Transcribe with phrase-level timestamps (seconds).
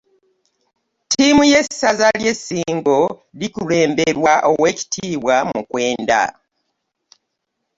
[1.05, 2.99] Ttiimu y'essaza ly'e Ssingo
[3.39, 6.21] likulemberwa oweekitiibwa Mukwenda